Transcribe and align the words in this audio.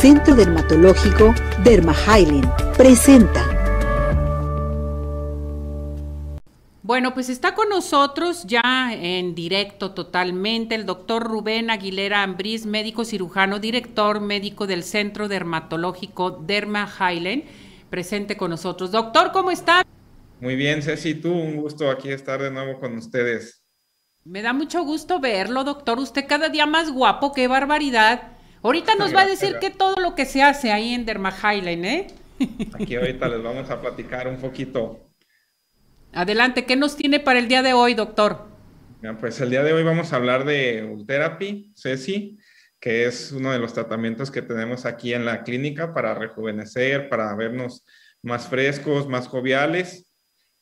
Centro 0.00 0.34
Dermatológico 0.34 1.34
Derma 1.62 1.94
presenta. 2.74 3.44
Bueno, 6.82 7.12
pues 7.12 7.28
está 7.28 7.54
con 7.54 7.68
nosotros 7.68 8.44
ya 8.46 8.94
en 8.94 9.34
directo 9.34 9.92
totalmente 9.92 10.74
el 10.74 10.86
doctor 10.86 11.24
Rubén 11.24 11.68
Aguilera 11.68 12.22
Ambriz, 12.22 12.64
médico 12.64 13.04
cirujano, 13.04 13.58
director 13.58 14.22
médico 14.22 14.66
del 14.66 14.84
Centro 14.84 15.28
Dermatológico 15.28 16.30
Derma 16.30 16.90
presente 17.90 18.38
con 18.38 18.52
nosotros. 18.52 18.92
Doctor, 18.92 19.32
¿cómo 19.32 19.50
está? 19.50 19.84
Muy 20.40 20.56
bien, 20.56 20.80
Ceci, 20.80 21.16
tú, 21.16 21.30
un 21.30 21.56
gusto 21.56 21.90
aquí 21.90 22.08
estar 22.08 22.40
de 22.40 22.50
nuevo 22.50 22.80
con 22.80 22.96
ustedes. 22.96 23.62
Me 24.24 24.40
da 24.40 24.54
mucho 24.54 24.82
gusto 24.82 25.20
verlo, 25.20 25.62
doctor. 25.62 25.98
Usted 25.98 26.24
cada 26.26 26.48
día 26.48 26.64
más 26.64 26.90
guapo, 26.90 27.34
qué 27.34 27.48
barbaridad. 27.48 28.39
Ahorita 28.62 28.94
nos 28.94 29.14
va 29.14 29.22
a 29.22 29.26
decir 29.26 29.56
que 29.58 29.70
todo 29.70 29.96
lo 29.96 30.14
que 30.14 30.26
se 30.26 30.42
hace 30.42 30.70
ahí 30.70 30.92
en 30.92 31.06
Derma 31.06 31.34
¿eh? 31.54 32.06
Aquí 32.74 32.94
ahorita 32.94 33.28
les 33.28 33.42
vamos 33.42 33.70
a 33.70 33.80
platicar 33.80 34.28
un 34.28 34.36
poquito. 34.36 35.00
Adelante, 36.12 36.66
¿qué 36.66 36.76
nos 36.76 36.96
tiene 36.96 37.20
para 37.20 37.38
el 37.38 37.48
día 37.48 37.62
de 37.62 37.72
hoy, 37.72 37.94
doctor? 37.94 38.48
pues 39.18 39.40
el 39.40 39.48
día 39.48 39.62
de 39.62 39.72
hoy 39.72 39.82
vamos 39.82 40.12
a 40.12 40.16
hablar 40.16 40.44
de 40.44 40.84
Ultherapy, 40.84 41.72
Ceci, 41.74 42.38
que 42.78 43.06
es 43.06 43.32
uno 43.32 43.50
de 43.50 43.58
los 43.58 43.72
tratamientos 43.72 44.30
que 44.30 44.42
tenemos 44.42 44.84
aquí 44.84 45.14
en 45.14 45.24
la 45.24 45.42
clínica 45.42 45.94
para 45.94 46.14
rejuvenecer, 46.14 47.08
para 47.08 47.34
vernos 47.34 47.86
más 48.22 48.48
frescos, 48.48 49.08
más 49.08 49.26
joviales. 49.26 50.12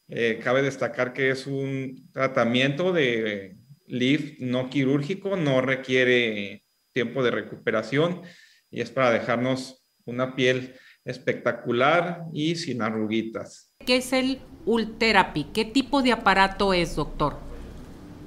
Eh, 0.07 0.41
cabe 0.43 0.63
destacar 0.63 1.13
que 1.13 1.31
es 1.31 1.49
un 1.49 2.09
tratamiento 2.13 2.93
de 2.93 3.57
lift 3.89 4.39
no 4.39 4.71
quirúrgico, 4.71 5.37
no 5.37 5.61
requiere 5.61 6.65
tiempo 6.93 7.23
de 7.23 7.31
recuperación 7.31 8.23
y 8.71 8.81
es 8.81 8.91
para 8.91 9.11
dejarnos 9.11 9.83
una 10.05 10.35
piel 10.35 10.75
espectacular 11.05 12.25
y 12.33 12.57
sin 12.57 12.83
arruguitas. 12.83 13.75
¿Qué 13.85 13.97
es 13.97 14.13
el 14.13 14.41
Ultherapy? 14.67 15.45
¿Qué 15.55 15.65
tipo 15.65 16.03
de 16.03 16.13
aparato 16.13 16.75
es, 16.75 16.97
doctor? 16.97 17.37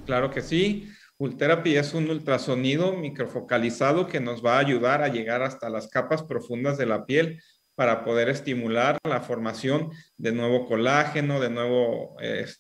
Claro 0.06 0.32
que 0.32 0.42
sí. 0.42 0.88
Ultherapy 1.18 1.76
es 1.76 1.94
un 1.94 2.10
ultrasonido 2.10 2.94
microfocalizado 2.94 4.08
que 4.08 4.20
nos 4.20 4.44
va 4.44 4.56
a 4.56 4.60
ayudar 4.60 5.04
a 5.04 5.10
llegar 5.10 5.44
hasta 5.44 5.70
las 5.70 5.88
capas 5.88 6.24
profundas 6.24 6.80
de 6.80 6.88
la 6.88 7.06
piel 7.06 7.40
para 7.76 8.04
poder 8.04 8.30
estimular 8.30 8.98
la 9.04 9.22
formación 9.22 9.92
de 10.18 10.32
nuevo 10.32 10.66
colágeno, 10.66 11.40
de 11.40 11.50
nuevo 11.50 12.16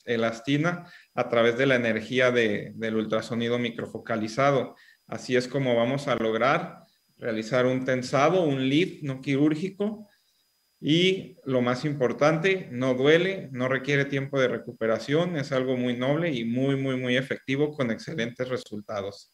elastina 0.05 0.85
a 1.15 1.29
través 1.29 1.57
de 1.57 1.65
la 1.65 1.75
energía 1.75 2.31
del 2.31 2.95
ultrasonido 2.95 3.57
microfocalizado. 3.57 4.75
Así 5.11 5.35
es 5.35 5.49
como 5.49 5.75
vamos 5.75 6.07
a 6.07 6.15
lograr 6.15 6.85
realizar 7.17 7.65
un 7.65 7.83
tensado, 7.83 8.43
un 8.43 8.69
lift 8.69 9.03
no 9.03 9.19
quirúrgico 9.19 10.07
y 10.79 11.35
lo 11.43 11.61
más 11.61 11.83
importante, 11.83 12.69
no 12.71 12.93
duele, 12.93 13.49
no 13.51 13.67
requiere 13.67 14.05
tiempo 14.05 14.39
de 14.39 14.47
recuperación, 14.47 15.35
es 15.35 15.51
algo 15.51 15.75
muy 15.75 15.97
noble 15.97 16.31
y 16.31 16.45
muy, 16.45 16.77
muy, 16.77 16.95
muy 16.95 17.17
efectivo 17.17 17.73
con 17.73 17.91
excelentes 17.91 18.47
resultados. 18.47 19.33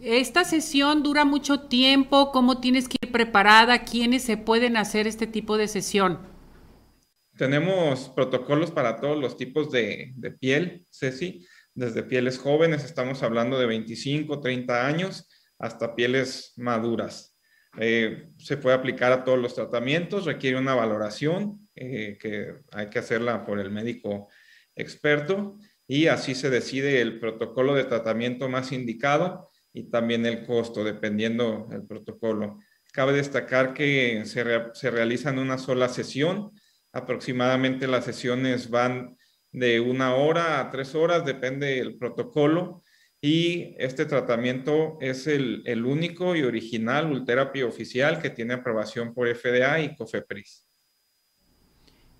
Esta 0.00 0.44
sesión 0.44 1.02
dura 1.02 1.26
mucho 1.26 1.68
tiempo, 1.68 2.32
¿cómo 2.32 2.60
tienes 2.60 2.88
que 2.88 2.96
ir 3.02 3.12
preparada? 3.12 3.84
¿Quiénes 3.84 4.22
se 4.22 4.38
pueden 4.38 4.78
hacer 4.78 5.06
este 5.06 5.26
tipo 5.26 5.58
de 5.58 5.68
sesión? 5.68 6.18
Tenemos 7.36 8.08
protocolos 8.08 8.70
para 8.70 8.98
todos 8.98 9.20
los 9.20 9.36
tipos 9.36 9.70
de, 9.70 10.14
de 10.16 10.30
piel, 10.30 10.86
Ceci 10.90 11.46
desde 11.76 12.02
pieles 12.02 12.38
jóvenes, 12.38 12.84
estamos 12.84 13.22
hablando 13.22 13.58
de 13.58 13.66
25, 13.66 14.40
30 14.40 14.86
años, 14.86 15.28
hasta 15.58 15.94
pieles 15.94 16.54
maduras. 16.56 17.36
Eh, 17.78 18.30
se 18.38 18.56
puede 18.56 18.74
aplicar 18.74 19.12
a 19.12 19.24
todos 19.24 19.38
los 19.38 19.54
tratamientos, 19.54 20.24
requiere 20.24 20.58
una 20.58 20.74
valoración 20.74 21.68
eh, 21.74 22.16
que 22.18 22.54
hay 22.72 22.88
que 22.88 22.98
hacerla 22.98 23.44
por 23.44 23.60
el 23.60 23.70
médico 23.70 24.28
experto 24.74 25.58
y 25.86 26.06
así 26.06 26.34
se 26.34 26.48
decide 26.48 27.02
el 27.02 27.20
protocolo 27.20 27.74
de 27.74 27.84
tratamiento 27.84 28.48
más 28.48 28.72
indicado 28.72 29.50
y 29.74 29.90
también 29.90 30.24
el 30.24 30.46
costo, 30.46 30.82
dependiendo 30.82 31.66
del 31.68 31.86
protocolo. 31.86 32.58
Cabe 32.90 33.12
destacar 33.12 33.74
que 33.74 34.22
se, 34.24 34.44
se 34.72 34.90
realizan 34.90 35.38
una 35.38 35.58
sola 35.58 35.90
sesión, 35.90 36.52
aproximadamente 36.94 37.86
las 37.86 38.06
sesiones 38.06 38.70
van 38.70 39.18
de 39.52 39.80
una 39.80 40.14
hora 40.14 40.60
a 40.60 40.70
tres 40.70 40.94
horas, 40.94 41.24
depende 41.24 41.76
del 41.76 41.96
protocolo. 41.96 42.82
Y 43.20 43.74
este 43.78 44.04
tratamiento 44.04 44.98
es 45.00 45.26
el, 45.26 45.84
único 45.84 46.36
y 46.36 46.42
original 46.42 47.10
Ultherapy 47.10 47.62
oficial 47.62 48.20
que 48.20 48.30
tiene 48.30 48.54
aprobación 48.54 49.14
por 49.14 49.34
FDA 49.34 49.80
y 49.80 49.96
COFEPRIS. 49.96 50.66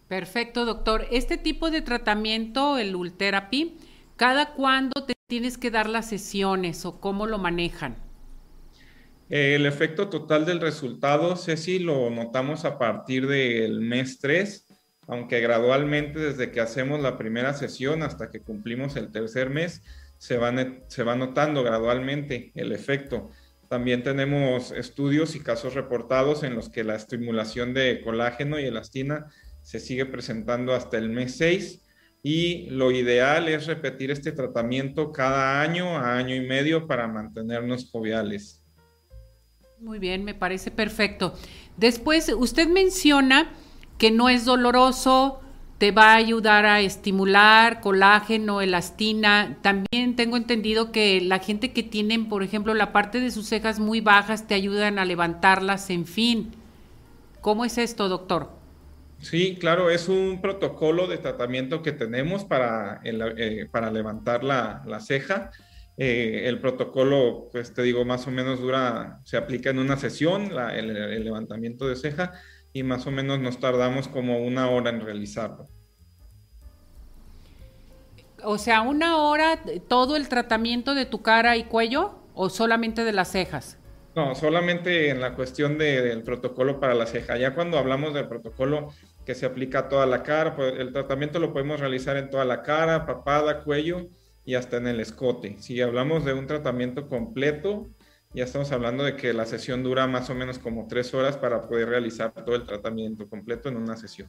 Perfecto, 0.09 0.65
doctor. 0.65 1.07
Este 1.11 1.37
tipo 1.37 1.71
de 1.71 1.83
tratamiento, 1.83 2.79
el 2.79 2.97
Ultherapy, 2.97 3.77
¿cada 4.17 4.55
cuándo 4.55 5.05
te 5.05 5.15
tienes 5.29 5.59
que 5.59 5.71
dar 5.71 5.89
las 5.89 6.09
sesiones 6.09 6.87
o 6.87 7.01
cómo 7.01 7.27
lo 7.27 7.39
manejan? 7.39 7.97
El 9.29 9.67
efecto 9.67 10.09
total 10.09 10.47
del 10.47 10.61
resultado, 10.61 11.37
Ceci, 11.37 11.81
lo 11.81 12.11
notamos 12.11 12.65
a 12.65 12.79
partir 12.79 13.27
del 13.27 13.81
mes 13.81 14.21
3 14.21 14.66
aunque 15.07 15.41
gradualmente 15.41 16.19
desde 16.19 16.51
que 16.51 16.61
hacemos 16.61 17.01
la 17.01 17.17
primera 17.17 17.55
sesión 17.55 18.03
hasta 18.03 18.31
que 18.31 18.41
cumplimos 18.41 18.97
el 18.97 19.11
tercer 19.11 19.51
mes, 19.51 19.83
se 20.19 20.39
va, 20.39 20.53
se 20.89 21.03
va 21.03 21.17
notando 21.17 21.63
gradualmente 21.63 22.53
el 22.55 22.73
efecto. 22.73 23.31
También 23.69 24.03
tenemos 24.03 24.71
estudios 24.73 25.35
y 25.35 25.41
casos 25.41 25.75
reportados 25.75 26.43
en 26.43 26.55
los 26.55 26.69
que 26.69 26.85
la 26.85 26.95
estimulación 26.95 27.75
de 27.75 28.01
colágeno 28.03 28.59
y 28.59 28.65
elastina 28.65 29.27
se 29.63 29.81
sigue 29.81 30.07
presentando 30.07 30.75
hasta 30.75 30.99
el 30.99 31.11
mes 31.11 31.37
6 31.37 31.83
y 32.23 32.71
lo 32.71 32.91
ideal 32.91 33.49
es 33.49 33.67
repetir 33.67 34.11
este 34.11 34.33
tratamiento 34.33 35.13
cada 35.13 35.61
año 35.61 35.97
a 35.97 36.17
año 36.17 36.35
y 36.35 36.41
medio 36.41 36.87
para 36.87 37.07
mantenernos 37.07 37.91
joviales. 37.91 38.65
Muy 39.79 39.99
bien, 39.99 40.25
me 40.25 40.35
parece 40.35 40.71
perfecto. 40.71 41.35
Después, 41.77 42.29
usted 42.37 42.69
menciona 42.69 43.53
que 43.99 44.11
no 44.11 44.29
es 44.29 44.45
doloroso, 44.45 45.41
te 45.79 45.91
va 45.91 46.13
a 46.13 46.17
ayudar 46.17 46.65
a 46.65 46.81
estimular 46.81 47.81
colágeno, 47.81 48.61
elastina. 48.61 49.59
También 49.63 50.17
tengo 50.17 50.37
entendido 50.37 50.91
que 50.91 51.21
la 51.21 51.39
gente 51.39 51.73
que 51.73 51.83
tienen, 51.83 52.29
por 52.29 52.43
ejemplo, 52.43 52.73
la 52.75 52.93
parte 52.93 53.21
de 53.21 53.31
sus 53.31 53.47
cejas 53.47 53.79
muy 53.79 54.01
bajas, 54.01 54.47
te 54.47 54.55
ayudan 54.55 54.99
a 54.99 55.05
levantarlas, 55.05 55.91
en 55.91 56.07
fin. 56.07 56.53
¿Cómo 57.43 57.65
es 57.65 57.77
esto, 57.79 58.09
doctor? 58.09 58.51
Sí, 59.21 59.57
claro, 59.59 59.91
es 59.91 60.09
un 60.09 60.41
protocolo 60.41 61.07
de 61.07 61.19
tratamiento 61.19 61.83
que 61.83 61.93
tenemos 61.93 62.45
para, 62.45 63.01
eh, 63.05 63.67
para 63.71 63.91
levantar 63.91 64.45
la, 64.45 64.83
ceja. 65.01 65.51
Eh, 65.99 66.43
el 66.47 66.59
protocolo, 66.61 67.49
pues 67.53 67.73
te 67.73 67.83
digo, 67.83 68.05
más 68.05 68.27
o 68.27 68.31
menos 68.31 68.61
dura, 68.61 69.21
se 69.25 69.37
aplica 69.37 69.71
en 69.71 69.79
una 69.79 69.97
sesión, 69.97 70.51
el 70.75 71.25
levantamiento 71.25 71.89
de 71.89 71.97
ceja 71.97 72.33
y 72.77 72.83
más 72.83 73.07
o 73.07 73.11
menos 73.11 73.41
nos 73.41 73.59
tardamos 73.59 74.07
como 74.07 74.39
una 74.39 74.69
hora 74.69 74.91
en 74.91 75.01
realizarlo. 75.01 75.67
O 78.45 78.59
sea, 78.59 78.83
una 78.83 79.17
hora 79.17 79.59
todo 79.89 80.15
el 80.17 80.29
tratamiento 80.29 80.95
de 80.95 81.07
tu 81.07 81.23
cara 81.23 81.57
y 81.57 81.65
cuello 81.65 82.19
o 82.35 82.51
solamente 82.51 83.03
de 83.03 83.13
las 83.13 83.33
cejas? 83.33 83.79
No, 84.15 84.35
solamente 84.35 85.09
en 85.09 85.21
la 85.21 85.35
cuestión 85.35 85.79
del 85.79 86.23
protocolo 86.23 86.79
para 86.79 86.95
la 86.95 87.07
ceja. 87.07 87.39
Ya 87.39 87.55
cuando 87.55 87.79
hablamos 87.79 88.13
del 88.13 88.29
protocolo 88.29 88.93
que 89.25 89.35
se 89.35 89.47
aplica 89.47 89.81
a 89.81 89.89
toda 89.89 90.05
la 90.05 90.23
cara, 90.23 90.55
pues 90.55 90.75
el 90.79 90.93
tratamiento 90.93 91.39
lo 91.39 91.55
podemos 91.55 91.81
realizar 91.81 92.19
en 92.19 92.29
toda 92.29 92.45
la 92.45 92.63
cara, 92.63 93.07
papada, 93.07 93.65
cuello 93.65 94.09
y 94.45 94.55
hasta 94.55 94.77
en 94.77 94.87
el 94.87 95.01
escote. 95.01 95.57
Si 95.61 95.81
hablamos 95.81 96.27
de 96.27 96.35
un 96.35 96.47
tratamiento 96.47 97.09
completo, 97.09 97.89
ya 98.37 98.45
estamos 98.45 98.71
hablando 98.71 99.03
de 99.03 99.17
que 99.17 99.33
la 99.33 99.47
sesión 99.47 99.83
dura 99.83 100.07
más 100.07 100.29
o 100.29 100.35
menos 100.35 100.59
como 100.59 100.87
tres 100.87 101.15
horas 101.15 101.39
para 101.39 101.63
poder 101.63 101.89
realizar 101.89 102.33
todo 102.33 102.55
el 102.55 102.65
tratamiento 102.65 103.27
completo 103.31 103.71
en 103.71 103.79
una 103.79 103.97
sesión. 103.97 104.29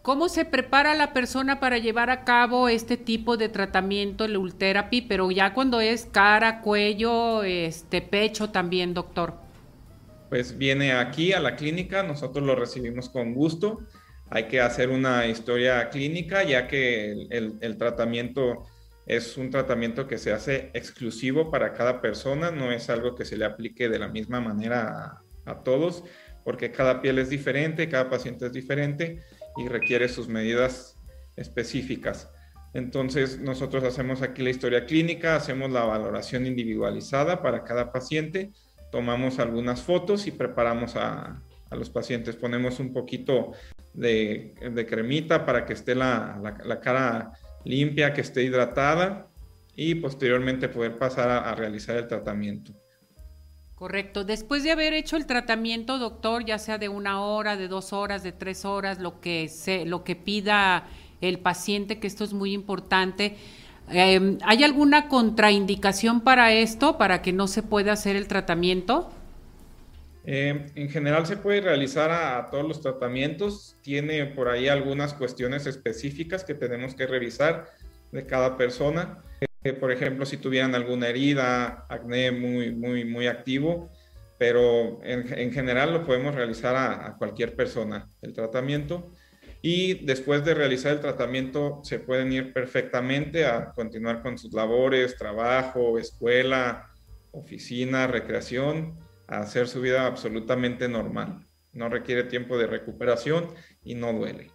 ¿Cómo 0.00 0.30
se 0.30 0.46
prepara 0.46 0.94
la 0.94 1.12
persona 1.12 1.60
para 1.60 1.76
llevar 1.76 2.08
a 2.08 2.24
cabo 2.24 2.70
este 2.70 2.96
tipo 2.96 3.36
de 3.36 3.50
tratamiento, 3.50 4.24
el 4.24 4.38
Ultherapy, 4.38 5.02
pero 5.02 5.30
ya 5.30 5.52
cuando 5.52 5.82
es 5.82 6.06
cara, 6.06 6.62
cuello, 6.62 7.42
este 7.44 8.00
pecho 8.00 8.48
también, 8.48 8.94
doctor? 8.94 9.34
Pues 10.30 10.56
viene 10.56 10.94
aquí 10.94 11.34
a 11.34 11.40
la 11.40 11.54
clínica, 11.54 12.02
nosotros 12.02 12.44
lo 12.46 12.54
recibimos 12.54 13.10
con 13.10 13.34
gusto. 13.34 13.80
Hay 14.30 14.44
que 14.44 14.62
hacer 14.62 14.88
una 14.88 15.26
historia 15.26 15.90
clínica 15.90 16.44
ya 16.44 16.66
que 16.66 17.12
el, 17.28 17.58
el 17.60 17.76
tratamiento 17.76 18.64
es 19.06 19.36
un 19.36 19.50
tratamiento 19.50 20.06
que 20.06 20.18
se 20.18 20.32
hace 20.32 20.70
exclusivo 20.74 21.50
para 21.50 21.72
cada 21.72 22.00
persona, 22.00 22.50
no 22.50 22.72
es 22.72 22.88
algo 22.90 23.14
que 23.14 23.24
se 23.24 23.36
le 23.36 23.44
aplique 23.44 23.88
de 23.88 23.98
la 23.98 24.08
misma 24.08 24.40
manera 24.40 25.22
a, 25.44 25.62
todos, 25.64 26.04
porque 26.44 26.70
cada 26.70 27.02
piel 27.02 27.18
es 27.18 27.28
diferente, 27.28 27.88
cada 27.88 28.08
paciente 28.08 28.46
es 28.46 28.52
diferente 28.52 29.20
y 29.56 29.68
requiere 29.68 30.08
sus 30.08 30.28
medidas 30.28 30.96
específicas. 31.36 32.30
Entonces, 32.74 33.40
nosotros 33.40 33.84
hacemos 33.84 34.22
aquí 34.22 34.42
la 34.42 34.50
historia 34.50 34.86
clínica, 34.86 35.36
hacemos 35.36 35.70
la 35.70 35.84
valoración 35.84 36.46
individualizada 36.46 37.42
para 37.42 37.64
cada 37.64 37.92
paciente 37.92 38.52
tomamos 38.92 39.40
algunas 39.40 39.80
fotos 39.80 40.28
y 40.28 40.30
preparamos 40.30 40.94
a, 40.94 41.42
los 41.72 41.88
pacientes. 41.88 42.36
Ponemos 42.36 42.78
un 42.78 42.92
poquito 42.92 43.52
de, 43.94 44.52
cremita 44.86 45.46
para 45.46 45.64
que 45.64 45.72
esté 45.72 45.94
la, 45.94 46.80
cara 46.82 47.32
limpia, 47.64 48.12
que 48.12 48.20
esté 48.20 48.42
hidratada 48.42 49.28
y 49.76 49.94
posteriormente 49.96 50.68
poder 50.68 50.98
pasar 50.98 51.30
a, 51.30 51.54
realizar 51.54 51.96
el 51.96 52.06
tratamiento. 52.06 52.72
Correcto. 53.74 54.24
Después 54.24 54.62
de 54.62 54.70
haber 54.70 54.92
hecho 54.92 55.16
el 55.16 55.26
tratamiento, 55.26 55.98
doctor, 55.98 56.44
ya 56.44 56.58
sea 56.58 56.78
de 56.78 56.88
una 56.88 57.20
hora, 57.22 57.56
de 57.56 57.68
dos 57.68 57.92
horas, 57.92 58.22
de 58.22 58.32
tres 58.32 58.64
horas, 58.64 59.00
lo 59.00 59.20
que, 59.20 59.48
se, 59.48 59.86
lo 59.86 60.04
que 60.04 60.14
pida 60.14 60.86
el 61.20 61.38
paciente, 61.38 61.98
que 61.98 62.06
esto 62.06 62.24
es 62.24 62.32
muy 62.32 62.52
importante, 62.52 63.36
Em, 63.88 64.38
¿Hay 64.44 64.62
alguna 64.64 65.08
contraindicación 65.08 66.20
para 66.20 66.52
esto, 66.52 66.98
para 66.98 67.22
que 67.22 67.32
no 67.32 67.46
se 67.46 67.62
pueda 67.62 67.92
hacer 67.92 68.16
el 68.16 68.28
tratamiento? 68.28 69.10
Em, 70.24 70.66
en 70.76 70.88
general 70.88 71.26
se 71.26 71.36
puede 71.36 71.60
realizar 71.60 72.10
a, 72.10 72.48
todos 72.50 72.66
los 72.66 72.80
tratamientos. 72.80 73.76
Tiene 73.82 74.26
por 74.26 74.48
ahí 74.48 74.68
algunas 74.68 75.14
cuestiones 75.14 75.66
específicas 75.66 76.44
que 76.44 76.54
tenemos 76.54 76.94
que 76.94 77.06
revisar 77.06 77.66
de 78.12 78.26
cada 78.26 78.56
persona. 78.56 79.22
Eh, 79.64 79.72
por 79.72 79.92
ejemplo, 79.92 80.26
si 80.26 80.36
tuvieran 80.36 80.74
alguna 80.74 81.08
herida, 81.08 81.86
acné 81.88 82.30
muy, 82.30 82.72
muy, 82.72 83.04
muy 83.04 83.26
activo, 83.26 83.90
pero 84.38 85.00
en, 85.04 85.52
general 85.52 85.92
lo 85.92 86.04
podemos 86.04 86.34
realizar 86.34 86.74
a 86.74 87.16
cualquier 87.16 87.54
persona 87.54 88.08
el 88.22 88.32
tratamiento 88.32 89.12
y 89.62 90.04
después 90.04 90.44
de 90.44 90.54
realizar 90.54 90.92
el 90.92 91.00
tratamiento 91.00 91.80
se 91.84 92.00
pueden 92.00 92.32
ir 92.32 92.52
perfectamente 92.52 93.46
a 93.46 93.70
continuar 93.72 94.20
con 94.20 94.36
sus 94.36 94.52
labores, 94.52 95.16
trabajo, 95.16 95.98
escuela, 95.98 96.90
oficina, 97.30 98.08
recreación, 98.08 98.98
a 99.32 99.40
hacer 99.40 99.66
su 99.66 99.80
vida 99.80 100.06
absolutamente 100.06 100.88
normal. 100.88 101.42
No 101.72 101.88
requiere 101.88 102.24
tiempo 102.24 102.58
de 102.58 102.66
recuperación 102.66 103.48
y 103.82 103.94
no 103.94 104.12
duele. 104.12 104.50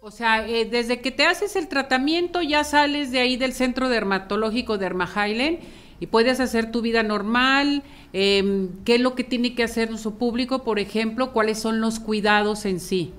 O 0.00 0.10
sea, 0.10 0.48
eh, 0.48 0.64
desde 0.64 1.00
que 1.00 1.10
te 1.10 1.26
haces 1.26 1.56
el 1.56 1.68
tratamiento 1.68 2.40
ya 2.40 2.64
sales 2.64 3.12
de 3.12 3.20
ahí 3.20 3.36
del 3.36 3.52
centro 3.52 3.90
dermatológico 3.90 4.78
de 4.78 4.86
Highland 4.86 5.58
y 6.00 6.06
puedes 6.06 6.40
hacer 6.40 6.72
tu 6.72 6.80
vida 6.80 7.02
normal. 7.02 7.82
Em, 8.14 8.82
¿Qué 8.84 8.94
es 8.94 9.00
lo 9.02 9.14
que 9.14 9.24
tiene 9.24 9.54
que 9.54 9.62
hacer 9.62 9.96
su 9.98 10.16
público, 10.16 10.64
por 10.64 10.78
ejemplo? 10.78 11.32
¿Cuáles 11.32 11.58
son 11.58 11.80
los 11.80 12.00
cuidados 12.00 12.64
en 12.64 12.80
sí? 12.80 13.12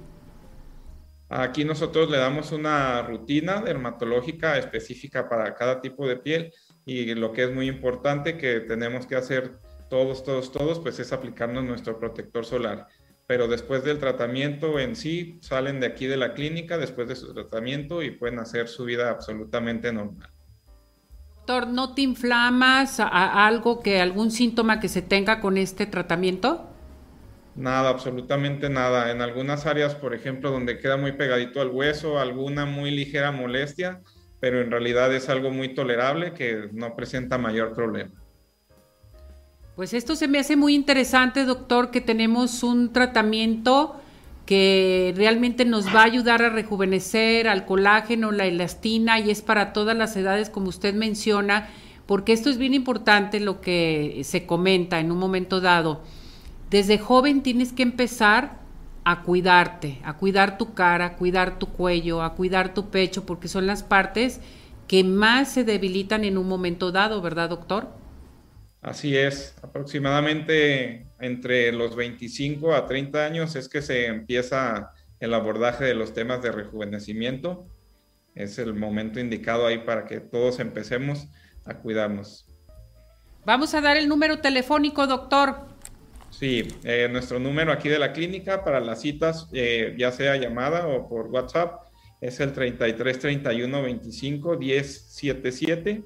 Aquí 1.29 1.63
nosotros 1.65 2.09
le 2.09 2.17
damos 2.17 2.51
una 2.51 3.01
rutina 3.03 3.61
dermatológica 3.61 4.57
específica 4.57 5.29
para 5.29 5.53
cada 5.53 5.81
tipo 5.81 6.07
de 6.07 6.17
piel 6.17 6.51
y 6.85 7.13
lo 7.13 7.31
que 7.31 7.43
es 7.43 7.53
muy 7.53 7.67
importante 7.67 8.37
que 8.37 8.59
tenemos 8.59 9.05
que 9.05 9.15
hacer 9.15 9.51
todos, 9.89 10.23
todos, 10.23 10.51
todos, 10.51 10.79
pues 10.79 10.99
es 10.99 11.13
aplicarnos 11.13 11.63
nuestro 11.63 11.99
protector 11.99 12.45
solar. 12.45 12.87
Pero 13.27 13.47
después 13.47 13.83
del 13.83 13.99
tratamiento 13.99 14.79
en 14.79 14.95
sí, 14.95 15.39
salen 15.41 15.79
de 15.79 15.87
aquí 15.87 16.07
de 16.07 16.17
la 16.17 16.33
clínica 16.33 16.77
después 16.77 17.07
de 17.07 17.15
su 17.15 17.33
tratamiento 17.33 18.03
y 18.03 18.11
pueden 18.11 18.39
hacer 18.39 18.67
su 18.67 18.85
vida 18.85 19.09
absolutamente 19.09 19.93
normal. 19.93 20.29
Doctor, 21.37 21.67
¿no 21.67 21.93
te 21.93 22.01
inflamas 22.01 22.99
a 22.99 23.45
algo 23.45 23.81
que 23.81 23.99
algún 23.99 24.31
síntoma 24.31 24.79
que 24.79 24.87
se 24.87 25.01
tenga 25.01 25.41
con 25.41 25.57
este 25.57 25.85
tratamiento? 25.85 26.69
Nada, 27.55 27.89
absolutamente 27.89 28.69
nada. 28.69 29.11
En 29.11 29.21
algunas 29.21 29.65
áreas, 29.65 29.93
por 29.93 30.15
ejemplo, 30.15 30.49
donde 30.49 30.79
queda 30.79 30.97
muy 30.97 31.11
pegadito 31.11 31.61
al 31.61 31.69
hueso, 31.69 32.19
alguna 32.19 32.65
muy 32.65 32.89
ligera 32.91 33.31
molestia, 33.31 34.01
pero 34.39 34.59
en 34.59 34.71
realidad 34.71 35.13
es 35.13 35.29
algo 35.29 35.51
muy 35.51 35.75
tolerable 35.75 36.33
que 36.33 36.69
no 36.71 36.95
presenta 36.95 37.37
mayor 37.37 37.73
problema. 37.73 38.22
Pues 39.75 39.93
esto 39.93 40.15
se 40.15 40.27
me 40.27 40.39
hace 40.39 40.55
muy 40.55 40.75
interesante, 40.75 41.45
doctor, 41.45 41.89
que 41.89 42.01
tenemos 42.01 42.61
un 42.63 42.93
tratamiento 42.93 43.95
que 44.45 45.13
realmente 45.15 45.65
nos 45.65 45.87
va 45.87 46.01
a 46.01 46.05
ayudar 46.05 46.43
a 46.43 46.49
rejuvenecer 46.49 47.47
al 47.47 47.65
colágeno, 47.65 48.31
la 48.31 48.45
elastina 48.45 49.19
y 49.19 49.31
es 49.31 49.41
para 49.41 49.73
todas 49.73 49.97
las 49.97 50.15
edades, 50.15 50.49
como 50.49 50.69
usted 50.69 50.93
menciona, 50.93 51.69
porque 52.05 52.33
esto 52.33 52.49
es 52.49 52.57
bien 52.57 52.73
importante 52.73 53.39
lo 53.39 53.61
que 53.61 54.21
se 54.23 54.45
comenta 54.45 54.99
en 54.99 55.11
un 55.11 55.17
momento 55.17 55.61
dado 55.61 56.01
desde 56.73 56.97
joven 56.97 57.43
tienes 57.43 57.71
que 57.71 57.83
empezar 57.83 58.57
a 59.03 59.21
cuidarte, 59.21 59.99
a 60.03 60.17
cuidar 60.17 60.57
tu 60.57 60.73
cara, 60.73 61.05
a 61.05 61.15
cuidar 61.17 61.59
tu 61.59 61.67
cuello, 61.67 62.23
a 62.23 62.33
cuidar 62.33 62.73
tu 62.73 62.89
pecho, 62.89 63.27
porque 63.27 63.47
son 63.47 63.67
las 63.67 63.83
partes 63.83 64.41
que 64.87 65.03
más 65.03 65.49
se 65.49 65.63
debilitan 65.63 66.23
en 66.23 66.35
un 66.35 66.47
momento 66.47 66.91
dado, 66.91 67.21
¿verdad, 67.21 67.51
doctor? 67.51 67.89
Así 68.83 69.15
es, 69.17 69.55
aproximadamente 69.61 71.07
entre 71.19 71.71
los 71.71 71.95
25 71.95 72.75
a 72.75 72.85
30 72.85 73.25
años 73.25 73.55
es 73.55 73.69
que 73.69 73.81
se 73.81 74.07
empieza 74.07 74.91
el 75.21 75.33
abordaje 75.33 75.85
de 75.85 75.95
los 75.95 76.13
temas 76.13 76.41
de 76.41 76.51
rejuvenecimiento. 76.51 77.65
Es 78.35 78.59
el 78.59 78.73
momento 78.73 79.21
indicado 79.21 79.65
ahí 79.65 79.79
para 79.79 80.05
que 80.05 80.19
todos 80.19 80.59
empecemos 80.59 81.27
a 81.63 81.75
cuidarnos. 81.75 82.45
Vamos 83.45 83.73
a 83.73 83.79
dar 83.79 83.95
el 83.95 84.09
número 84.09 84.39
telefónico, 84.39 85.07
doctor, 85.07 85.73
Sí, 86.29 86.67
eh, 86.83 87.07
nuestro 87.11 87.39
número 87.39 87.71
aquí 87.71 87.89
de 87.89 87.99
la 87.99 88.11
clínica 88.11 88.63
para 88.63 88.79
las 88.79 89.01
citas, 89.01 89.47
eh, 89.53 89.95
ya 89.99 90.11
sea 90.11 90.35
llamada 90.35 90.87
o 90.87 91.07
por 91.07 91.27
WhatsApp, 91.27 91.81
es 92.21 92.39
el 92.39 92.53
33 92.53 93.19
31 93.19 93.83
25 93.83 94.57
10 94.57 95.01
77 95.09 96.03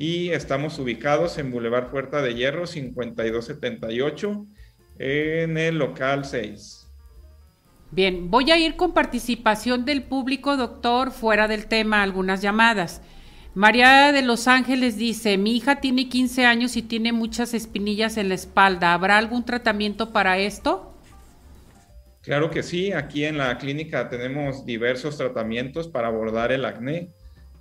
y 0.00 0.30
estamos 0.30 0.78
ubicados 0.78 1.36
en 1.36 1.50
Boulevard 1.50 1.90
Puerta 1.90 2.22
de 2.22 2.34
Hierro 2.34 2.66
5278 2.66 4.46
en 4.98 5.58
el 5.58 5.76
local 5.76 6.24
6. 6.24 6.88
Bien, 7.90 8.30
voy 8.30 8.50
a 8.50 8.58
ir 8.58 8.76
con 8.76 8.94
participación 8.94 9.84
del 9.84 10.02
público, 10.02 10.56
doctor, 10.56 11.10
fuera 11.10 11.48
del 11.48 11.66
tema, 11.66 12.02
algunas 12.02 12.40
llamadas. 12.40 13.02
María 13.54 14.10
de 14.12 14.22
Los 14.22 14.48
Ángeles 14.48 14.96
dice, 14.96 15.36
mi 15.36 15.54
hija 15.54 15.82
tiene 15.82 16.08
15 16.08 16.46
años 16.46 16.78
y 16.78 16.82
tiene 16.82 17.12
muchas 17.12 17.52
espinillas 17.52 18.16
en 18.16 18.30
la 18.30 18.36
espalda. 18.36 18.94
¿Habrá 18.94 19.18
algún 19.18 19.44
tratamiento 19.44 20.14
para 20.14 20.38
esto? 20.38 20.96
Claro 22.22 22.50
que 22.50 22.62
sí, 22.62 22.92
aquí 22.92 23.26
en 23.26 23.36
la 23.36 23.58
clínica 23.58 24.08
tenemos 24.08 24.64
diversos 24.64 25.18
tratamientos 25.18 25.88
para 25.88 26.08
abordar 26.08 26.52
el 26.52 26.64
acné, 26.64 27.10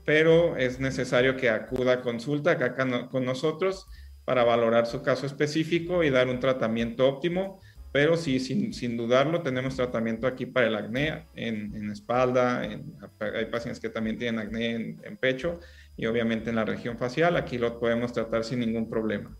pero 0.09 0.57
es 0.57 0.79
necesario 0.79 1.38
que 1.38 1.51
acuda 1.51 1.94
a 1.94 2.01
consulta 2.01 2.53
acá 2.53 2.75
con 3.09 3.25
nosotros 3.25 3.85
para 4.25 4.44
valorar 4.44 4.88
su 4.88 5.03
caso 5.03 5.27
específico 5.27 6.03
y 6.03 6.09
dar 6.09 6.27
un 6.29 6.39
tratamiento 6.39 7.07
óptimo. 7.07 7.59
Pero 7.91 8.18
sí, 8.18 8.39
sin, 8.39 8.97
dudarlo, 8.97 9.44
tenemos 9.44 9.75
tratamiento 9.75 10.25
aquí 10.25 10.47
para 10.47 10.66
el 10.66 10.73
acné 10.73 11.25
en, 11.35 11.92
espalda, 11.92 12.61
hay 12.61 13.45
pacientes 13.51 13.80
que 13.80 13.89
también 13.89 14.18
tienen 14.18 14.39
acné 14.39 14.95
en 15.04 15.18
pecho 15.18 15.59
y 15.95 16.07
obviamente 16.07 16.49
en 16.49 16.56
la 16.56 16.66
región 16.66 16.97
facial. 16.97 17.37
Aquí 17.37 17.59
lo 17.59 17.80
podemos 17.80 18.11
tratar 18.11 18.44
sin 18.44 18.61
ningún 18.61 18.89
problema. 18.89 19.37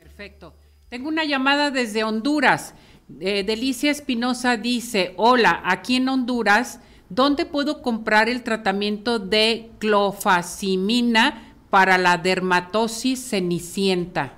Perfecto. 0.00 0.56
Tengo 0.88 1.06
una 1.06 1.24
llamada 1.24 1.70
desde 1.70 2.02
Honduras. 2.02 2.74
Eh, 3.20 3.44
Delicia 3.44 3.92
Espinosa 3.92 4.56
dice, 4.56 5.14
hola, 5.16 5.62
aquí 5.64 5.94
en 5.94 6.08
Honduras, 6.08 6.80
¿dónde 7.08 7.46
puedo 7.46 7.82
comprar 7.82 8.28
el 8.28 8.42
tratamiento 8.42 9.18
de 9.18 9.70
clofacimina 9.78 11.54
para 11.70 11.98
la 11.98 12.18
dermatosis 12.18 13.30
cenicienta? 13.30 14.34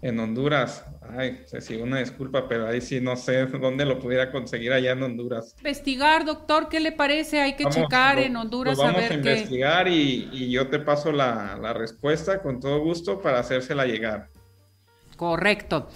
En 0.00 0.18
Honduras, 0.18 0.84
Ay, 1.16 1.40
sí, 1.60 1.76
una 1.76 1.98
disculpa, 1.98 2.48
pero 2.48 2.68
ahí 2.68 2.80
sí 2.80 3.00
no 3.00 3.16
sé 3.16 3.46
dónde 3.46 3.84
lo 3.84 3.98
pudiera 3.98 4.30
conseguir 4.30 4.72
allá 4.72 4.92
en 4.92 5.02
Honduras. 5.02 5.54
Investigar, 5.58 6.24
doctor, 6.24 6.68
¿qué 6.68 6.80
le 6.80 6.92
parece? 6.92 7.40
Hay 7.40 7.54
que 7.54 7.64
checar 7.66 8.18
en 8.18 8.36
Honduras 8.36 8.78
lo 8.78 8.84
vamos 8.84 9.02
a, 9.02 9.14
investigar 9.14 9.88
y, 9.88 10.50
yo 10.50 10.68
te 10.68 10.78
paso 10.78 11.12
la, 11.12 11.72
respuesta 11.74 12.40
con 12.40 12.60
todo 12.60 12.80
gusto 12.80 13.20
para 13.20 13.40
hacérsela 13.40 13.84
llegar. 13.84 14.28
Correcto. 15.16 15.88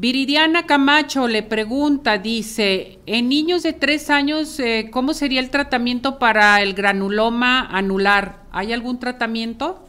Viridiana 0.00 0.64
Camacho 0.64 1.26
le 1.26 1.42
pregunta, 1.42 2.18
dice, 2.18 3.00
en 3.06 3.28
niños 3.28 3.64
de 3.64 3.72
tres 3.72 4.10
años, 4.10 4.60
eh, 4.60 4.90
¿cómo 4.92 5.12
sería 5.12 5.40
el 5.40 5.50
tratamiento 5.50 6.20
para 6.20 6.62
el 6.62 6.74
granuloma 6.74 7.66
anular? 7.66 8.44
¿Hay 8.52 8.72
algún 8.72 9.00
tratamiento? 9.00 9.84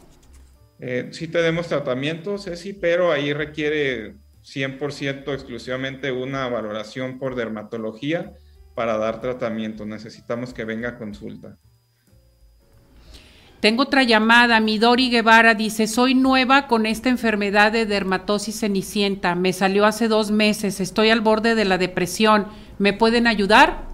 Eh, 0.80 1.10
sí 1.12 1.28
tenemos 1.28 1.68
tratamientos, 1.68 2.50
sí, 2.56 2.72
pero 2.72 3.12
ahí 3.12 3.32
requiere 3.32 4.14
100% 4.42 5.32
exclusivamente 5.32 6.10
una 6.10 6.48
valoración 6.48 7.20
por 7.20 7.36
dermatología 7.36 8.32
para 8.74 8.98
dar 8.98 9.20
tratamiento. 9.20 9.86
Necesitamos 9.86 10.52
que 10.52 10.64
venga 10.64 10.98
consulta. 10.98 11.56
Tengo 13.60 13.82
otra 13.82 14.02
llamada. 14.02 14.58
Midori 14.60 15.10
Guevara 15.10 15.54
dice, 15.54 15.86
soy 15.86 16.14
nueva 16.14 16.66
con 16.66 16.86
esta 16.86 17.10
enfermedad 17.10 17.72
de 17.72 17.84
dermatosis 17.84 18.60
cenicienta. 18.60 19.34
Me 19.34 19.52
salió 19.52 19.84
hace 19.84 20.08
dos 20.08 20.30
meses. 20.30 20.80
Estoy 20.80 21.10
al 21.10 21.20
borde 21.20 21.54
de 21.54 21.66
la 21.66 21.76
depresión. 21.76 22.46
¿Me 22.78 22.94
pueden 22.94 23.26
ayudar? 23.26 23.86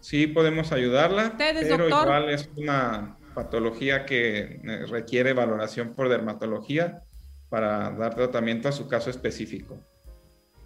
Sí, 0.00 0.26
podemos 0.26 0.72
ayudarla. 0.72 1.34
pero 1.38 1.86
igual 1.86 2.30
es 2.30 2.50
una 2.56 3.16
patología 3.34 4.04
que 4.04 4.60
eh, 4.64 4.86
requiere 4.88 5.32
valoración 5.32 5.94
por 5.94 6.08
dermatología 6.08 7.02
para 7.48 7.90
dar 7.90 8.14
tratamiento 8.14 8.68
a 8.68 8.72
su 8.72 8.88
caso 8.88 9.10
específico. 9.10 9.78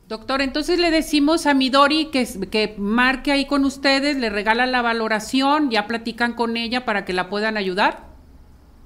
Doctor, 0.08 0.42
entonces 0.42 0.78
le 0.78 0.90
decimos 0.90 1.46
a 1.46 1.54
Midori 1.54 2.10
que, 2.10 2.26
que 2.50 2.74
marque 2.76 3.32
ahí 3.32 3.46
con 3.46 3.64
ustedes, 3.64 4.16
le 4.16 4.30
regala 4.30 4.66
la 4.66 4.82
valoración, 4.82 5.70
ya 5.70 5.86
platican 5.86 6.34
con 6.34 6.56
ella 6.56 6.84
para 6.84 7.04
que 7.04 7.12
la 7.12 7.30
puedan 7.30 7.56
ayudar. 7.56 8.12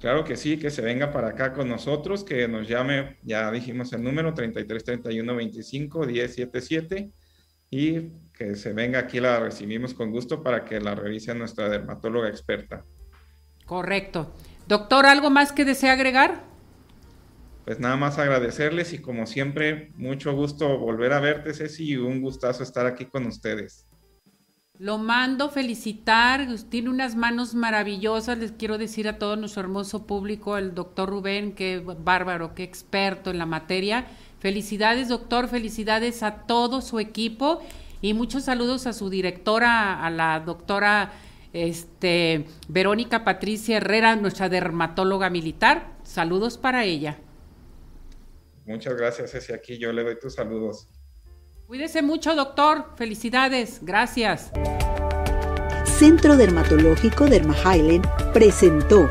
Claro 0.01 0.25
que 0.25 0.37
sí, 0.37 0.59
que 0.59 0.71
se 0.71 0.83
venga 0.83 1.11
para 1.11 1.29
acá 1.29 1.53
con 1.53 1.69
nosotros, 1.69 2.23
que 2.23 2.47
nos 2.47 2.69
llame, 2.69 3.17
ya 3.23 3.51
dijimos 3.51 3.93
el 3.93 4.03
número, 4.03 4.35
33 4.35 4.85
31 4.85 5.35
25 5.35 6.01
1077 6.01 7.11
y 7.71 8.01
que 8.33 8.55
se 8.55 8.73
venga 8.73 9.01
aquí, 9.01 9.19
la 9.19 9.41
recibimos 9.41 9.95
con 9.95 10.13
gusto 10.13 10.43
para 10.43 10.65
que 10.65 10.81
la 10.81 10.95
revise 10.95 11.35
nuestra 11.35 11.69
dermatóloga 11.69 12.29
experta. 12.29 12.85
Correcto. 13.65 14.33
Doctor, 14.69 15.07
¿algo 15.07 15.31
más 15.31 15.53
que 15.53 15.65
desea 15.65 15.93
agregar? 15.93 16.45
Pues 17.67 17.81
nada 17.81 17.97
más 17.97 18.17
agradecerles 18.17 18.93
y 18.93 18.99
como 18.99 19.27
siempre, 19.27 19.91
mucho 19.97 20.33
gusto 20.33 20.79
volver 20.79 21.13
a 21.13 21.19
verte, 21.19 21.53
Ceci, 21.53 21.85
y 21.85 21.97
un 21.97 22.23
gustazo 22.23 22.63
estar 22.63 22.87
aquí 22.87 23.07
con 23.07 23.27
ustedes. 23.27 23.89
Lo 24.79 24.99
mando 24.99 25.51
felicitar, 25.51 26.47
tiene 26.71 26.91
unas 26.91 27.17
manos 27.17 27.57
maravillosas, 27.57 28.39
les 28.39 28.53
quiero 28.53 28.79
decir 28.79 29.09
a 29.09 29.19
todo 29.19 29.35
nuestro 29.35 29.63
hermoso 29.63 30.07
público, 30.07 30.57
el 30.57 30.77
doctor 30.77 31.09
Rubén, 31.09 31.57
qué 31.57 31.81
bárbaro, 31.81 32.55
qué 32.55 32.63
experto 32.63 33.31
en 33.31 33.39
la 33.39 33.47
materia. 33.47 34.07
Felicidades, 34.39 35.09
doctor, 35.09 35.49
felicidades 35.49 36.23
a 36.23 36.47
todo 36.47 36.81
su 36.81 37.01
equipo 37.01 37.63
y 38.01 38.15
muchos 38.15 38.45
saludos 38.45 38.87
a 38.87 38.93
su 38.93 39.11
directora, 39.11 40.05
a 40.07 40.11
la 40.11 40.39
doctora 40.39 41.11
este, 41.53 42.47
Verónica 42.69 43.25
Patricia 43.25 43.79
Herrera, 43.79 44.15
nuestra 44.15 44.49
dermatóloga 44.49 45.31
militar. 45.31 45.97
Saludos 46.05 46.59
para 46.59 46.85
ella. 46.85 47.19
Muchas 48.67 48.95
gracias, 48.97 49.31
Ceci. 49.31 49.53
Aquí 49.53 49.79
yo 49.79 49.93
le 49.93 50.03
doy 50.03 50.19
tus 50.19 50.35
saludos. 50.35 50.89
Cuídese 51.67 52.03
mucho, 52.03 52.35
doctor. 52.35 52.85
Felicidades. 52.97 53.79
Gracias. 53.83 54.51
Centro 55.85 56.37
Dermatológico 56.37 57.27
Derma 57.27 57.55
presentó 58.35 59.09